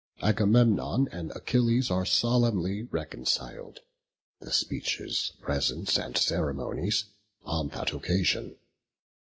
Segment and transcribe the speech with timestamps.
[0.23, 3.81] Agamemnon and Achilles are solemnly reconciled:
[4.39, 7.05] the speeches, presents, and ceremonies
[7.43, 8.55] on that occasion.